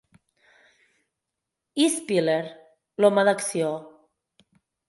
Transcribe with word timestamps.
I 1.85 1.87
Spiller, 1.97 2.41
l'home 3.05 3.29
d'acció? 3.31 3.73